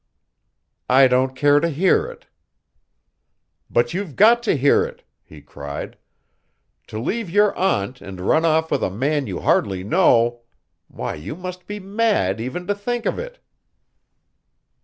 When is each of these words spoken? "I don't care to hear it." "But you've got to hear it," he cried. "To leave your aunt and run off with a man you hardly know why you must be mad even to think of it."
"I 0.89 1.07
don't 1.07 1.35
care 1.35 1.59
to 1.59 1.69
hear 1.69 2.07
it." 2.07 2.25
"But 3.69 3.93
you've 3.93 4.15
got 4.15 4.41
to 4.49 4.57
hear 4.57 4.83
it," 4.83 5.03
he 5.23 5.43
cried. 5.43 5.95
"To 6.87 6.97
leave 6.97 7.29
your 7.29 7.55
aunt 7.55 8.01
and 8.01 8.19
run 8.19 8.43
off 8.43 8.71
with 8.71 8.81
a 8.83 8.89
man 8.89 9.27
you 9.27 9.41
hardly 9.41 9.83
know 9.83 10.41
why 10.87 11.13
you 11.13 11.35
must 11.35 11.67
be 11.67 11.79
mad 11.79 12.41
even 12.41 12.65
to 12.65 12.73
think 12.73 13.05
of 13.05 13.19
it." 13.19 13.37